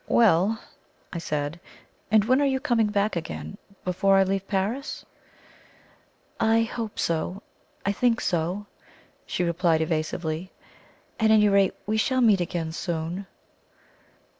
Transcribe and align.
"Well," 0.09 0.59
I 1.13 1.19
said, 1.19 1.59
"and 2.09 2.25
when 2.25 2.41
are 2.41 2.45
you 2.47 2.59
coming 2.59 2.87
back 2.87 3.15
again? 3.15 3.59
Before 3.85 4.17
I 4.17 4.23
leave 4.23 4.47
Paris?" 4.47 5.05
"I 6.39 6.63
hope 6.63 6.97
so 6.97 7.43
I 7.85 7.91
think 7.91 8.19
so," 8.19 8.65
she 9.27 9.43
replied 9.43 9.79
evasively; 9.79 10.51
"at 11.19 11.29
any 11.29 11.49
rate, 11.49 11.75
we 11.85 11.97
shall 11.97 12.21
meet 12.21 12.41
again 12.41 12.71
soon." 12.71 13.27